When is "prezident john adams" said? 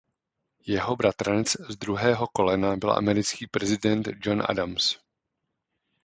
3.47-4.95